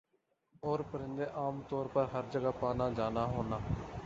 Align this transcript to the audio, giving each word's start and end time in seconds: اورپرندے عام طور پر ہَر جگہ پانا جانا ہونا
اورپرندے 0.63 1.25
عام 1.33 1.61
طور 1.69 1.85
پر 1.93 2.05
ہَر 2.13 2.31
جگہ 2.31 2.51
پانا 2.59 2.89
جانا 2.97 3.25
ہونا 3.33 3.57